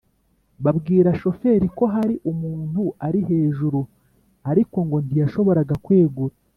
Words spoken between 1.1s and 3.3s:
shoferi ko hari umuntu ari